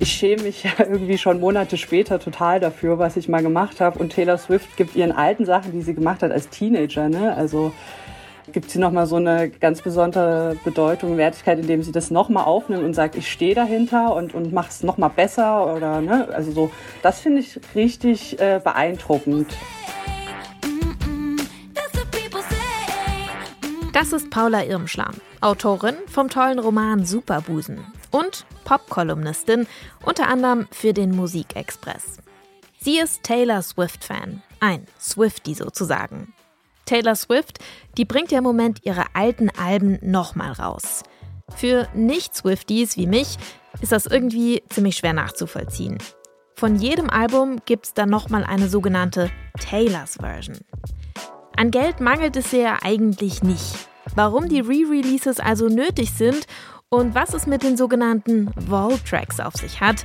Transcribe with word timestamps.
ich 0.00 0.12
schäme 0.12 0.42
mich 0.42 0.62
ja 0.64 0.72
irgendwie 0.78 1.18
schon 1.18 1.38
Monate 1.38 1.76
später 1.76 2.18
total 2.18 2.58
dafür, 2.58 2.98
was 2.98 3.16
ich 3.16 3.28
mal 3.28 3.42
gemacht 3.42 3.80
habe. 3.80 3.98
Und 3.98 4.12
Taylor 4.12 4.38
Swift 4.38 4.76
gibt 4.76 4.96
ihren 4.96 5.12
alten 5.12 5.44
Sachen, 5.44 5.72
die 5.72 5.82
sie 5.82 5.94
gemacht 5.94 6.22
hat 6.22 6.32
als 6.32 6.48
Teenager, 6.48 7.08
ne? 7.08 7.36
Also 7.36 7.72
gibt 8.52 8.70
sie 8.70 8.80
nochmal 8.80 9.06
so 9.06 9.16
eine 9.16 9.48
ganz 9.48 9.80
besondere 9.80 10.56
Bedeutung, 10.64 11.16
Wertigkeit, 11.16 11.60
indem 11.60 11.84
sie 11.84 11.92
das 11.92 12.10
nochmal 12.10 12.44
aufnimmt 12.44 12.82
und 12.82 12.94
sagt, 12.94 13.14
ich 13.14 13.30
stehe 13.30 13.54
dahinter 13.54 14.16
und, 14.16 14.34
und 14.34 14.52
mache 14.52 14.70
es 14.70 14.82
nochmal 14.82 15.10
besser 15.10 15.72
oder 15.72 16.00
ne, 16.00 16.28
also 16.32 16.50
so, 16.50 16.70
das 17.02 17.20
finde 17.20 17.40
ich 17.40 17.60
richtig 17.76 18.40
äh, 18.40 18.60
beeindruckend. 18.62 19.46
Das 23.92 24.12
ist 24.12 24.30
Paula 24.30 24.64
Irmschlam, 24.64 25.14
Autorin 25.40 25.96
vom 26.08 26.28
tollen 26.28 26.58
Roman 26.58 27.04
Superbusen 27.04 27.84
und 28.10 28.46
Popkolumnistin, 28.64 29.66
unter 30.04 30.28
anderem 30.28 30.68
für 30.70 30.92
den 30.92 31.14
Musikexpress. 31.14 32.18
Sie 32.78 32.98
ist 32.98 33.22
Taylor 33.22 33.62
Swift-Fan, 33.62 34.42
ein 34.60 34.86
Swiftie 34.98 35.54
sozusagen. 35.54 36.32
Taylor 36.86 37.14
Swift, 37.14 37.58
die 37.96 38.04
bringt 38.04 38.32
ja 38.32 38.38
im 38.38 38.44
Moment 38.44 38.84
ihre 38.84 39.04
alten 39.14 39.50
Alben 39.50 39.98
nochmal 40.02 40.52
raus. 40.52 41.02
Für 41.54 41.88
Nicht-Swifties 41.94 42.96
wie 42.96 43.06
mich 43.06 43.36
ist 43.80 43.92
das 43.92 44.06
irgendwie 44.06 44.62
ziemlich 44.68 44.96
schwer 44.96 45.12
nachzuvollziehen. 45.12 45.98
Von 46.54 46.76
jedem 46.76 47.08
Album 47.08 47.60
gibt 47.64 47.86
es 47.86 47.94
dann 47.94 48.10
nochmal 48.10 48.44
eine 48.44 48.68
sogenannte 48.68 49.30
Taylors 49.58 50.16
Version. 50.20 50.58
An 51.56 51.70
Geld 51.70 52.00
mangelt 52.00 52.36
es 52.36 52.52
ja 52.52 52.78
eigentlich 52.82 53.42
nicht. 53.42 53.88
Warum 54.14 54.48
die 54.48 54.60
Re-Releases 54.60 55.40
also 55.40 55.68
nötig 55.68 56.10
sind 56.12 56.46
und 56.90 57.14
was 57.14 57.34
es 57.34 57.46
mit 57.46 57.62
den 57.62 57.76
sogenannten 57.76 58.50
Wall-Tracks 58.68 59.40
auf 59.40 59.54
sich 59.54 59.80
hat, 59.80 60.04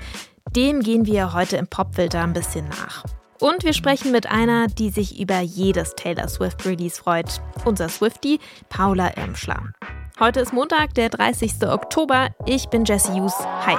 dem 0.55 0.81
gehen 0.81 1.05
wir 1.05 1.33
heute 1.33 1.57
im 1.57 1.67
Popfilter 1.67 2.21
ein 2.21 2.33
bisschen 2.33 2.69
nach. 2.69 3.03
Und 3.41 3.63
wir 3.63 3.73
sprechen 3.73 4.11
mit 4.11 4.31
einer, 4.31 4.67
die 4.67 4.91
sich 4.91 5.19
über 5.19 5.41
jedes 5.41 5.95
Taylor 5.95 6.29
Swift 6.29 6.65
Release 6.65 7.01
freut. 7.01 7.41
Unser 7.65 7.89
Swiftie, 7.89 8.39
Paula 8.69 9.11
Irmschler. 9.17 9.73
Heute 10.19 10.39
ist 10.39 10.53
Montag, 10.53 10.93
der 10.93 11.09
30. 11.09 11.67
Oktober. 11.67 12.29
Ich 12.45 12.69
bin 12.69 12.85
Jessie 12.85 13.19
Hughes. 13.19 13.35
Hi. 13.65 13.75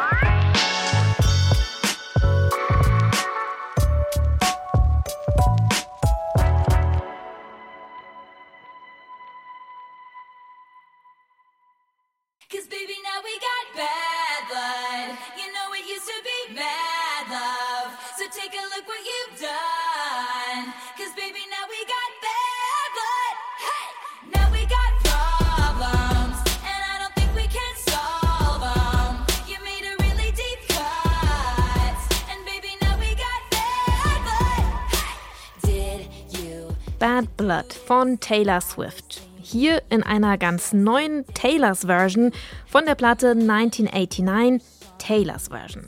Blood 37.47 37.75
von 37.75 38.19
Taylor 38.19 38.61
Swift. 38.61 39.23
Hier 39.41 39.81
in 39.89 40.03
einer 40.03 40.37
ganz 40.37 40.73
neuen 40.73 41.25
Taylors 41.33 41.85
Version 41.85 42.33
von 42.67 42.87
der 42.87 42.97
Platte 42.97 43.37
1989 43.39 44.61
Taylors 44.99 45.47
Version. 45.47 45.85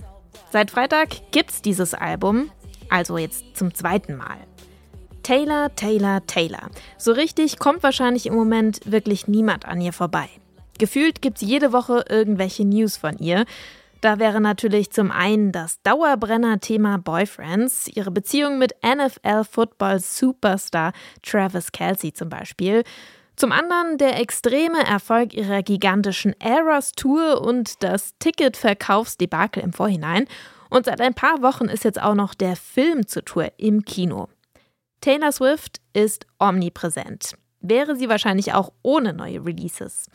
Seit 0.52 0.70
Freitag 0.70 1.32
gibt's 1.32 1.60
dieses 1.60 1.94
Album, 1.94 2.52
also 2.90 3.18
jetzt 3.18 3.56
zum 3.56 3.74
zweiten 3.74 4.14
Mal. 4.14 4.36
Taylor, 5.24 5.74
Taylor, 5.74 6.24
Taylor. 6.28 6.70
So 6.96 7.10
richtig 7.10 7.58
kommt 7.58 7.82
wahrscheinlich 7.82 8.26
im 8.26 8.36
Moment 8.36 8.80
wirklich 8.84 9.26
niemand 9.26 9.64
an 9.64 9.80
ihr 9.80 9.92
vorbei. 9.92 10.28
Gefühlt 10.78 11.22
gibt's 11.22 11.40
jede 11.40 11.72
Woche 11.72 12.04
irgendwelche 12.08 12.64
News 12.64 12.96
von 12.96 13.18
ihr. 13.18 13.46
Da 14.00 14.20
wäre 14.20 14.40
natürlich 14.40 14.92
zum 14.92 15.10
einen 15.10 15.50
das 15.50 15.82
Dauerbrenner-Thema 15.82 16.98
Boyfriends, 16.98 17.88
ihre 17.88 18.12
Beziehung 18.12 18.58
mit 18.58 18.76
NFL-Football-Superstar 18.84 20.92
Travis 21.22 21.72
Kelsey 21.72 22.12
zum 22.12 22.28
Beispiel. 22.28 22.84
Zum 23.34 23.50
anderen 23.50 23.98
der 23.98 24.20
extreme 24.20 24.86
Erfolg 24.86 25.34
ihrer 25.34 25.64
gigantischen 25.64 26.40
Eras-Tour 26.40 27.40
und 27.40 27.82
das 27.82 28.14
Ticketverkaufsdebakel 28.20 29.64
im 29.64 29.72
Vorhinein. 29.72 30.28
Und 30.70 30.84
seit 30.84 31.00
ein 31.00 31.14
paar 31.14 31.42
Wochen 31.42 31.64
ist 31.64 31.82
jetzt 31.82 32.00
auch 32.00 32.14
noch 32.14 32.34
der 32.34 32.54
Film 32.54 33.08
zur 33.08 33.24
Tour 33.24 33.48
im 33.56 33.84
Kino. 33.84 34.28
Taylor 35.00 35.32
Swift 35.32 35.80
ist 35.92 36.24
omnipräsent. 36.38 37.34
Wäre 37.60 37.96
sie 37.96 38.08
wahrscheinlich 38.08 38.54
auch 38.54 38.72
ohne 38.82 39.12
neue 39.12 39.44
Releases. 39.44 40.06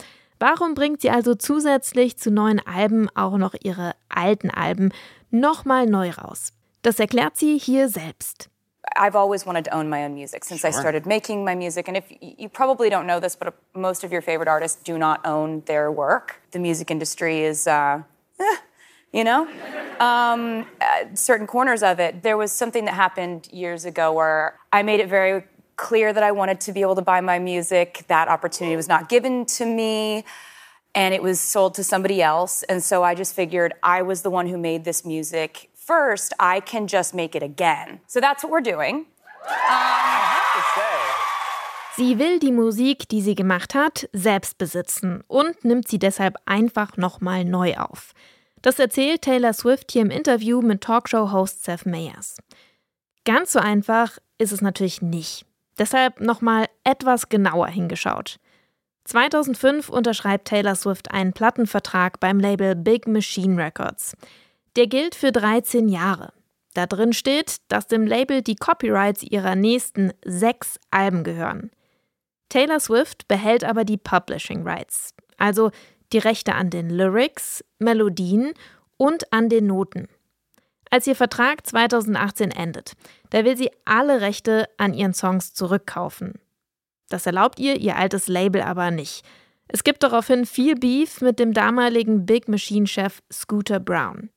Warum 0.43 0.73
bringt 0.73 0.99
sie 0.99 1.09
also 1.09 1.35
zusätzlich 1.35 2.17
zu 2.17 2.29
neuen 2.29 2.59
Alben 2.59 3.07
auch 3.15 3.37
noch 3.37 3.55
ihre 3.61 3.95
alten 4.09 4.49
Alben 4.49 4.91
nochmal 5.31 5.85
neu 5.85 6.09
raus? 6.09 6.51
Das 6.81 6.99
erklärt 6.99 7.37
sie 7.37 7.57
hier 7.57 7.87
selbst. 7.87 8.49
I've 8.97 9.15
always 9.17 9.45
wanted 9.45 9.63
to 9.63 9.73
own 9.73 9.89
my 9.89 10.03
own 10.03 10.13
music 10.13 10.43
since 10.43 10.59
sure. 10.59 10.69
I 10.69 10.73
started 10.73 11.05
making 11.05 11.45
my 11.45 11.55
music. 11.55 11.87
And 11.87 11.95
if 11.95 12.03
you 12.19 12.49
probably 12.49 12.89
don't 12.89 13.07
know 13.07 13.21
this, 13.21 13.37
but 13.37 13.53
most 13.73 14.03
of 14.03 14.11
your 14.11 14.21
favorite 14.21 14.49
artists 14.49 14.83
do 14.83 14.97
not 14.97 15.25
own 15.25 15.63
their 15.65 15.89
work. 15.89 16.41
The 16.51 16.59
music 16.59 16.91
industry 16.91 17.45
is, 17.45 17.65
uh, 17.65 18.01
eh, 18.37 18.57
you 19.13 19.23
know, 19.23 19.47
um, 20.01 20.65
uh, 20.81 21.05
certain 21.13 21.47
corners 21.47 21.81
of 21.83 22.01
it. 22.01 22.21
There 22.21 22.35
was 22.35 22.51
something 22.51 22.83
that 22.83 22.95
happened 22.95 23.47
years 23.53 23.85
ago 23.85 24.11
where 24.11 24.59
I 24.73 24.83
made 24.83 24.99
it 24.99 25.07
very 25.07 25.45
clear 25.75 26.13
that 26.13 26.23
I 26.23 26.31
wanted 26.31 26.59
to 26.61 26.73
be 26.73 26.81
able 26.81 26.95
to 26.95 27.01
buy 27.01 27.22
my 27.22 27.39
music. 27.39 28.03
That 28.07 28.28
opportunity 28.28 28.75
was 28.75 28.88
not 28.88 29.09
given 29.09 29.45
to 29.57 29.66
me 29.66 30.23
and 30.95 31.13
it 31.13 31.23
was 31.23 31.39
sold 31.39 31.73
to 31.75 31.84
somebody 31.84 32.22
else. 32.22 32.63
And 32.63 32.84
so 32.84 33.03
I 33.03 33.16
just 33.16 33.35
figured 33.35 33.73
I 33.81 34.01
was 34.01 34.22
the 34.22 34.29
one 34.29 34.47
who 34.47 34.57
made 34.57 34.85
this 34.85 35.06
music 35.06 35.69
first. 35.73 36.33
I 36.39 36.59
can 36.59 36.88
just 36.88 37.13
make 37.13 37.35
it 37.35 37.44
again. 37.44 38.00
So 38.07 38.19
that's 38.19 38.44
what 38.44 38.51
we're 38.51 38.62
doing. 38.62 39.06
Sie 41.95 42.17
will 42.17 42.39
die 42.39 42.51
Musik, 42.51 43.07
die 43.09 43.22
sie 43.22 43.35
gemacht 43.35 43.75
hat, 43.75 44.09
selbst 44.13 44.57
besitzen 44.57 45.23
und 45.28 45.63
nimmt 45.63 45.88
sie 45.88 46.00
deshalb 46.00 46.38
einfach 46.45 46.97
nochmal 46.97 47.45
neu 47.45 47.75
auf. 47.75 48.13
Das 48.62 48.79
erzählt 48.79 49.23
Taylor 49.23 49.53
Swift 49.53 49.91
hier 49.91 50.01
im 50.03 50.09
Interview 50.09 50.62
mit 50.62 50.81
Talkshow-Host 50.81 51.66
Seth 51.66 51.85
Meyers. 51.85 52.38
Ganz 53.25 53.51
so 53.51 53.59
einfach 53.59 54.17
ist 54.38 54.51
es 54.51 54.62
natürlich 54.62 55.01
nicht. 55.01 55.45
Deshalb 55.78 56.22
nochmal 56.22 56.67
etwas 56.84 57.29
genauer 57.29 57.67
hingeschaut. 57.67 58.39
2005 59.06 59.89
unterschreibt 59.89 60.47
Taylor 60.47 60.75
Swift 60.75 61.11
einen 61.11 61.34
Plattenvertrag 61.34 62.19
beim 62.19 62.39
Label 62.39 62.75
Big 62.75 63.07
Machine 63.07 63.61
Records. 63.61 64.16
Der 64.75 64.88
gilt 64.88 65.16
für 65.16 65.31
13 65.31 65.89
Jahre. 65.89 66.33
Da 66.73 66.88
drin 66.88 67.13
steht, 67.13 67.57
dass 67.67 67.88
dem 67.88 68.07
Label 68.07 68.41
die 68.41 68.56
Copyrights 68.56 69.23
ihrer 69.23 69.56
nächsten 69.56 70.12
sechs 70.25 70.79
Alben 70.89 71.23
gehören. 71.23 71.69
Taylor 72.50 72.79
Swift 72.79 73.28
behält 73.28 73.63
aber 73.63 73.83
die 73.83 73.97
Publishing 73.97 74.67
Rights, 74.67 75.13
also 75.38 75.72
die 76.13 76.19
Rechte 76.19 76.56
an 76.56 76.69
den 76.69 76.89
Lyrics, 76.89 77.63
Melodien 77.79 78.53
und 78.97 79.31
an 79.33 79.50
den 79.50 79.67
Noten. 79.67 80.07
Als 80.93 81.07
ihr 81.07 81.15
Vertrag 81.15 81.65
2018 81.65 82.51
endet, 82.51 82.91
da 83.31 83.43
will 83.43 83.57
sie 83.57 83.71
alle 83.83 84.21
Rechte 84.21 84.69
an 84.77 84.93
ihren 84.93 85.15
Songs 85.15 85.55
zurückkaufen. 85.55 86.35
Das 87.09 87.25
erlaubt 87.25 87.59
ihr 87.59 87.77
ihr 87.77 87.97
altes 87.97 88.27
Label 88.27 88.61
aber 88.61 88.91
nicht. 88.91 89.25
Es 89.67 89.83
gibt 89.83 90.03
daraufhin 90.03 90.45
viel 90.45 90.75
Beef 90.75 91.19
mit 91.19 91.39
dem 91.39 91.51
damaligen 91.51 92.27
Big 92.27 92.47
Machine-Chef 92.47 93.23
Scooter 93.31 93.79
Brown. 93.79 94.29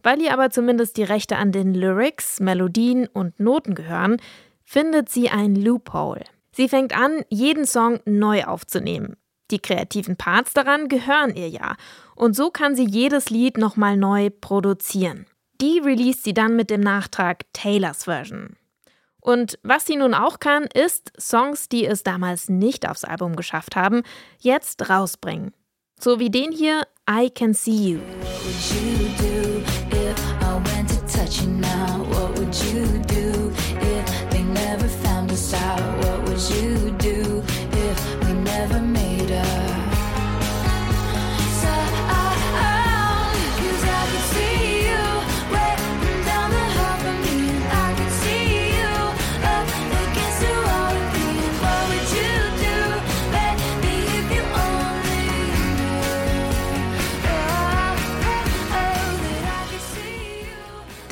Weil 0.00 0.22
ihr 0.22 0.32
aber 0.32 0.50
zumindest 0.50 0.96
die 0.96 1.02
Rechte 1.02 1.38
an 1.38 1.50
den 1.50 1.74
Lyrics, 1.74 2.38
Melodien 2.38 3.08
und 3.08 3.40
Noten 3.40 3.74
gehören, 3.74 4.18
findet 4.62 5.08
sie 5.08 5.28
ein 5.28 5.56
Loophole. 5.56 6.22
Sie 6.52 6.68
fängt 6.68 6.96
an, 6.96 7.24
jeden 7.30 7.66
Song 7.66 7.98
neu 8.04 8.44
aufzunehmen. 8.44 9.16
Die 9.50 9.58
kreativen 9.58 10.14
Parts 10.14 10.52
daran 10.52 10.86
gehören 10.86 11.34
ihr 11.34 11.48
ja. 11.48 11.74
Und 12.14 12.36
so 12.36 12.52
kann 12.52 12.76
sie 12.76 12.86
jedes 12.86 13.28
Lied 13.28 13.58
nochmal 13.58 13.96
neu 13.96 14.30
produzieren. 14.30 15.26
Die 15.60 15.78
released 15.78 16.24
sie 16.24 16.32
dann 16.32 16.56
mit 16.56 16.70
dem 16.70 16.80
Nachtrag 16.80 17.44
Taylors 17.52 18.04
Version. 18.04 18.56
Und 19.20 19.58
was 19.62 19.86
sie 19.86 19.96
nun 19.96 20.14
auch 20.14 20.40
kann, 20.40 20.64
ist 20.64 21.12
Songs, 21.20 21.68
die 21.68 21.84
es 21.84 22.02
damals 22.02 22.48
nicht 22.48 22.88
aufs 22.88 23.04
Album 23.04 23.36
geschafft 23.36 23.76
haben, 23.76 24.02
jetzt 24.38 24.88
rausbringen. 24.88 25.52
So 25.98 26.18
wie 26.18 26.30
den 26.30 26.52
hier 26.52 26.84
I 27.08 27.28
Can 27.28 27.52
See 27.52 27.92
You. 27.92 27.98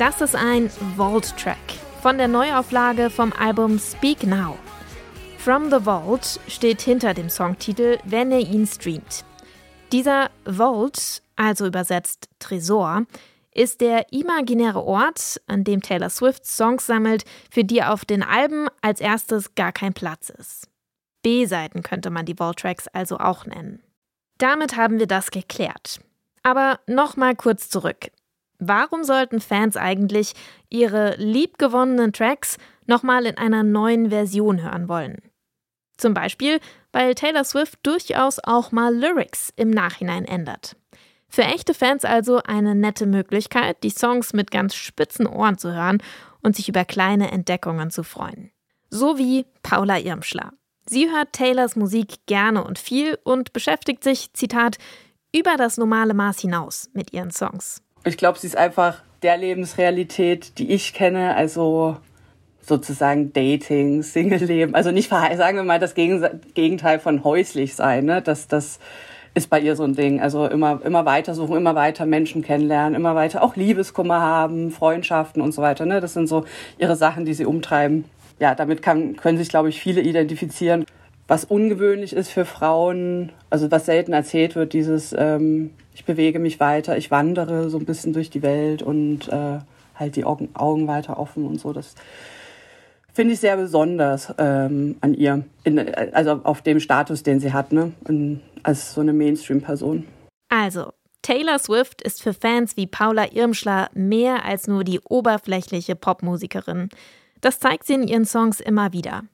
Das 0.09 0.21
ist 0.21 0.35
ein 0.35 0.71
Vault-Track 0.97 1.57
von 2.01 2.17
der 2.17 2.27
Neuauflage 2.27 3.11
vom 3.11 3.31
Album 3.31 3.77
Speak 3.77 4.23
Now. 4.23 4.57
From 5.37 5.69
the 5.69 5.79
Vault 5.83 6.39
steht 6.47 6.81
hinter 6.81 7.13
dem 7.13 7.29
Songtitel, 7.29 7.99
wenn 8.05 8.31
ihr 8.31 8.39
ihn 8.39 8.65
streamt. 8.65 9.23
Dieser 9.91 10.31
Vault, 10.45 11.21
also 11.35 11.67
übersetzt 11.67 12.27
Tresor, 12.39 13.05
ist 13.53 13.81
der 13.81 14.11
imaginäre 14.11 14.83
Ort, 14.83 15.39
an 15.45 15.63
dem 15.63 15.83
Taylor 15.83 16.09
Swift 16.09 16.43
Songs 16.43 16.87
sammelt, 16.87 17.23
für 17.51 17.63
die 17.63 17.83
auf 17.83 18.03
den 18.03 18.23
Alben 18.23 18.67
als 18.81 19.01
erstes 19.01 19.53
gar 19.53 19.71
kein 19.71 19.93
Platz 19.93 20.31
ist. 20.31 20.69
B-Seiten 21.21 21.83
könnte 21.83 22.09
man 22.09 22.25
die 22.25 22.35
Vault-Tracks 22.35 22.87
also 22.87 23.19
auch 23.19 23.45
nennen. 23.45 23.83
Damit 24.39 24.75
haben 24.75 24.97
wir 24.97 25.07
das 25.07 25.29
geklärt. 25.29 25.99
Aber 26.41 26.79
nochmal 26.87 27.35
kurz 27.35 27.69
zurück. 27.69 28.09
Warum 28.59 29.03
sollten 29.05 29.39
Fans 29.39 29.77
eigentlich 29.77 30.33
ihre 30.69 31.15
liebgewonnenen 31.15 32.11
Tracks 32.13 32.57
nochmal 32.85 33.25
in 33.25 33.37
einer 33.37 33.63
neuen 33.63 34.09
Version 34.09 34.61
hören 34.61 34.89
wollen? 34.89 35.17
Zum 35.97 36.13
Beispiel, 36.13 36.59
weil 36.91 37.15
Taylor 37.15 37.43
Swift 37.43 37.79
durchaus 37.83 38.39
auch 38.43 38.71
mal 38.71 38.93
Lyrics 38.93 39.51
im 39.55 39.69
Nachhinein 39.69 40.25
ändert. 40.25 40.75
Für 41.29 41.43
echte 41.43 41.73
Fans 41.73 42.05
also 42.05 42.41
eine 42.43 42.75
nette 42.75 43.05
Möglichkeit, 43.05 43.83
die 43.83 43.91
Songs 43.91 44.33
mit 44.33 44.51
ganz 44.51 44.75
spitzen 44.75 45.27
Ohren 45.27 45.57
zu 45.57 45.73
hören 45.73 46.01
und 46.41 46.55
sich 46.55 46.67
über 46.67 46.85
kleine 46.85 47.31
Entdeckungen 47.31 47.91
zu 47.91 48.03
freuen. 48.03 48.51
So 48.89 49.17
wie 49.17 49.45
Paula 49.61 49.99
Irmschler. 49.99 50.53
Sie 50.85 51.09
hört 51.11 51.33
Taylors 51.33 51.75
Musik 51.75 52.25
gerne 52.25 52.63
und 52.63 52.79
viel 52.79 53.19
und 53.23 53.53
beschäftigt 53.53 54.03
sich, 54.03 54.33
Zitat, 54.33 54.77
über 55.35 55.55
das 55.55 55.77
normale 55.77 56.15
Maß 56.15 56.39
hinaus 56.39 56.89
mit 56.93 57.13
ihren 57.13 57.29
Songs. 57.29 57.83
Ich 58.09 58.17
glaube, 58.17 58.39
sie 58.39 58.47
ist 58.47 58.57
einfach 58.57 59.01
der 59.21 59.37
Lebensrealität, 59.37 60.57
die 60.57 60.71
ich 60.71 60.93
kenne, 60.93 61.35
also 61.35 61.97
sozusagen 62.61 63.33
Dating, 63.33 64.03
Single-Leben. 64.03 64.75
Also 64.75 64.91
nicht, 64.91 65.09
sagen 65.09 65.57
wir 65.57 65.63
mal, 65.63 65.79
das 65.79 65.95
Gegenteil 65.95 66.99
von 66.99 67.23
häuslich 67.23 67.75
sein. 67.75 68.05
Ne? 68.05 68.21
Das, 68.21 68.47
das 68.47 68.79
ist 69.33 69.49
bei 69.49 69.59
ihr 69.59 69.75
so 69.75 69.83
ein 69.83 69.95
Ding. 69.95 70.21
Also 70.21 70.45
immer, 70.45 70.79
immer 70.83 71.05
weiter 71.05 71.33
suchen, 71.33 71.57
immer 71.57 71.75
weiter 71.75 72.05
Menschen 72.05 72.43
kennenlernen, 72.43 72.95
immer 72.95 73.15
weiter 73.15 73.43
auch 73.43 73.55
Liebeskummer 73.55 74.21
haben, 74.21 74.71
Freundschaften 74.71 75.41
und 75.41 75.51
so 75.51 75.61
weiter. 75.61 75.85
Ne? 75.85 76.01
Das 76.01 76.13
sind 76.13 76.27
so 76.27 76.45
ihre 76.77 76.95
Sachen, 76.95 77.25
die 77.25 77.33
sie 77.33 77.45
umtreiben 77.45 78.05
ja, 78.39 78.55
damit 78.55 78.81
kann, 78.81 79.15
können 79.15 79.37
sich, 79.37 79.49
glaube 79.49 79.69
ich, 79.69 79.79
viele 79.79 80.01
identifizieren. 80.01 80.85
Was 81.29 81.45
ungewöhnlich 81.45 82.13
ist 82.13 82.31
für 82.31 82.43
Frauen, 82.43 83.31
also 83.51 83.69
was 83.69 83.85
selten 83.85 84.13
erzählt 84.13 84.55
wird, 84.55 84.73
dieses, 84.73 85.15
ähm, 85.15 85.69
ich 85.93 86.03
bewege 86.03 86.39
mich 86.39 86.59
weiter, 86.59 86.97
ich 86.97 87.11
wandere 87.11 87.69
so 87.69 87.77
ein 87.77 87.85
bisschen 87.85 88.13
durch 88.13 88.31
die 88.31 88.41
Welt 88.41 88.81
und 88.81 89.27
äh, 89.27 89.59
halt 89.93 90.15
die 90.15 90.25
Augen, 90.25 90.49
Augen 90.55 90.87
weiter 90.87 91.19
offen 91.19 91.45
und 91.45 91.61
so. 91.61 91.71
Das 91.71 91.93
finde 93.13 93.35
ich 93.35 93.41
sehr 93.41 93.57
besonders 93.57 94.33
ähm, 94.39 94.97
an 95.01 95.13
ihr, 95.13 95.43
in, 95.63 95.77
also 95.77 96.41
auf 96.45 96.63
dem 96.63 96.79
Status, 96.79 97.21
den 97.21 97.39
sie 97.39 97.53
hat, 97.53 97.73
ne? 97.73 97.91
In, 98.07 98.41
als 98.63 98.95
so 98.95 99.01
eine 99.01 99.13
Mainstream-Person. 99.13 100.07
Also, 100.49 100.93
Taylor 101.21 101.59
Swift 101.59 102.01
ist 102.01 102.23
für 102.23 102.33
Fans 102.33 102.75
wie 102.75 102.87
Paula 102.87 103.31
Irmschler 103.31 103.91
mehr 103.93 104.45
als 104.45 104.67
nur 104.67 104.83
die 104.83 104.99
oberflächliche 105.01 105.95
Popmusikerin. 105.95 106.89
Das 107.39 107.59
zeigt 107.59 107.85
sie 107.85 107.93
in 107.93 108.07
ihren 108.07 108.25
Songs 108.25 108.59
immer 108.59 108.93
wieder. 108.93 109.25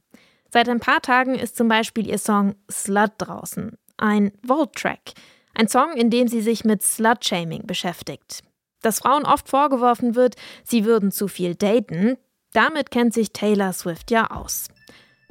Seit 0.55 0.69
ein 0.69 0.79
paar 0.79 1.01
Tagen 1.01 1.35
ist 1.35 1.57
zum 1.57 1.67
Beispiel 1.67 2.07
ihr 2.07 2.17
Song 2.17 2.55
Slut 2.71 3.11
draußen, 3.17 3.77
ein 3.97 4.31
Vault-Track, 4.41 5.11
ein 5.53 5.67
Song, 5.67 5.91
in 5.97 6.09
dem 6.09 6.29
sie 6.29 6.39
sich 6.39 6.63
mit 6.63 6.81
Slut-Shaming 6.81 7.67
beschäftigt. 7.67 8.41
Dass 8.81 8.99
Frauen 8.99 9.25
oft 9.25 9.49
vorgeworfen 9.49 10.15
wird, 10.15 10.37
sie 10.63 10.85
würden 10.85 11.11
zu 11.11 11.27
viel 11.27 11.55
daten, 11.55 12.15
damit 12.53 12.89
kennt 12.89 13.13
sich 13.13 13.33
Taylor 13.33 13.73
Swift 13.73 14.11
ja 14.11 14.31
aus. 14.31 14.69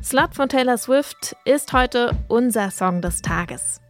Slut 0.02 0.34
von 0.34 0.50
Taylor 0.50 0.76
Swift 0.76 1.34
ist 1.46 1.72
heute 1.72 2.14
unser 2.28 2.70
Song 2.70 3.00
des 3.00 3.22
Tages. 3.22 3.80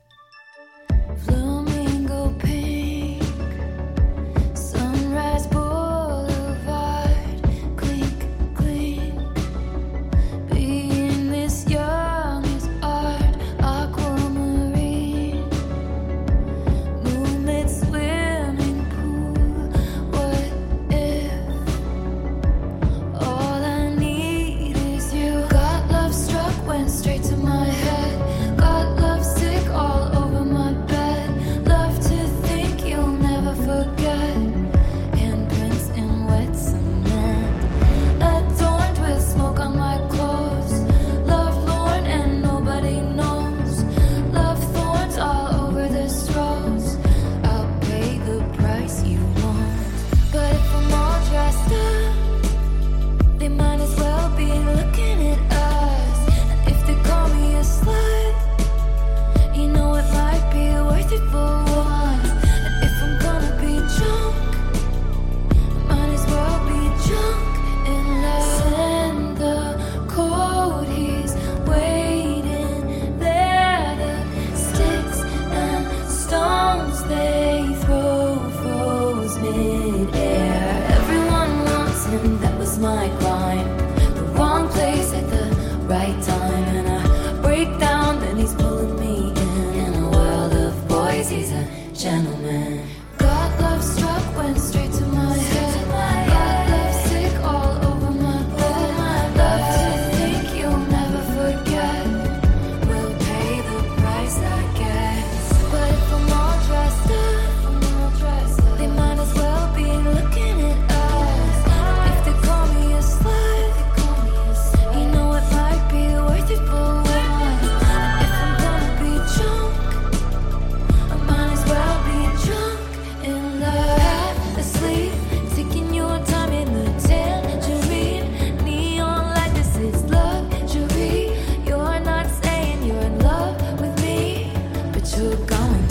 you're 135.16 135.36
going 135.46 135.83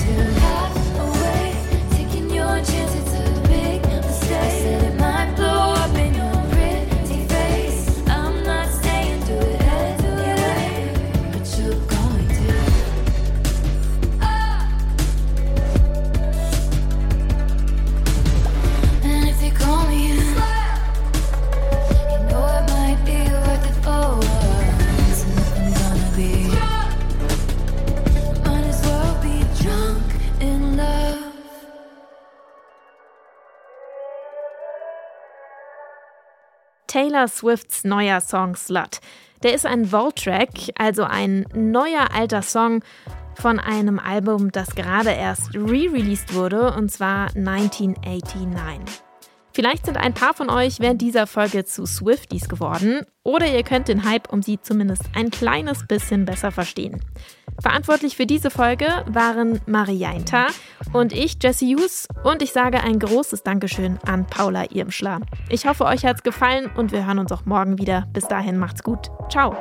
Taylor 36.94 37.28
Swifts 37.28 37.84
neuer 37.84 38.22
Song 38.22 38.56
Slut. 38.56 39.00
Der 39.42 39.56
ist 39.56 39.66
ein 39.66 39.86
Vault-Track, 39.86 40.50
also 40.78 41.02
ein 41.02 41.44
neuer 41.56 42.14
alter 42.14 42.44
Song 42.44 42.84
von 43.34 43.60
einem 43.60 43.98
Album, 43.98 44.52
das 44.52 44.76
gerade 44.76 45.10
erst 45.10 45.56
re-released 45.56 46.36
wurde, 46.36 46.72
und 46.76 46.92
zwar 46.92 47.36
1989. 47.36 49.04
Vielleicht 49.54 49.86
sind 49.86 49.98
ein 49.98 50.14
paar 50.14 50.34
von 50.34 50.50
euch 50.50 50.80
während 50.80 51.02
dieser 51.02 51.28
Folge 51.28 51.64
zu 51.64 51.86
Swifties 51.86 52.50
geworden 52.50 53.06
oder 53.24 53.48
ihr 53.48 53.64
könnt 53.64 53.88
den 53.88 54.04
Hype 54.04 54.34
um 54.34 54.42
sie 54.42 54.60
zumindest 54.60 55.04
ein 55.16 55.30
kleines 55.30 55.86
bisschen 55.88 56.26
besser 56.26 56.52
verstehen. 56.52 57.02
Verantwortlich 57.62 58.18
für 58.18 58.26
diese 58.26 58.50
Folge 58.50 58.88
waren 59.08 59.62
Mariainta 59.68 60.48
und 60.92 61.14
ich, 61.14 61.38
Jesse 61.42 61.66
Hughes, 61.66 62.08
und 62.24 62.42
ich 62.42 62.52
sage 62.52 62.82
ein 62.82 62.98
großes 62.98 63.44
Dankeschön 63.44 64.00
an 64.06 64.26
Paula 64.26 64.72
Irmschler. 64.72 65.20
Ich 65.50 65.68
hoffe, 65.68 65.86
euch 65.86 66.04
hat's 66.04 66.24
gefallen 66.24 66.72
und 66.76 66.92
wir 66.92 67.06
hören 67.06 67.20
uns 67.20 67.32
auch 67.32 67.46
morgen 67.46 67.78
wieder. 67.78 68.08
Bis 68.12 68.28
dahin 68.28 68.58
macht's 68.58 68.82
gut. 68.82 69.10
Ciao. 69.30 69.56